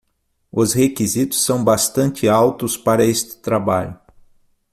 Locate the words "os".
0.51-0.73